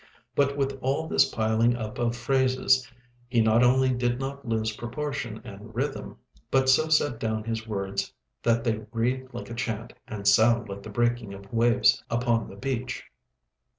But 0.33 0.57
with 0.57 0.79
all 0.81 1.07
this 1.07 1.25
piling 1.29 1.75
up 1.75 1.99
of 1.99 2.15
phrases, 2.15 2.89
he 3.27 3.39
not 3.39 3.61
only 3.63 3.89
did 3.93 4.19
not 4.19 4.47
lose 4.47 4.75
proportion 4.75 5.39
and 5.43 5.75
rhythm, 5.75 6.17
but 6.49 6.67
so 6.69 6.89
set 6.89 7.19
down 7.19 7.43
his 7.43 7.67
words 7.67 8.11
that 8.41 8.63
they 8.63 8.83
read 8.91 9.27
like 9.31 9.51
a 9.51 9.53
chant 9.53 9.93
and 10.07 10.27
sound 10.27 10.69
like 10.69 10.81
the 10.81 10.89
breaking 10.89 11.35
of 11.35 11.53
waves 11.53 12.03
upon 12.09 12.49
the 12.49 12.55
beach. 12.55 13.03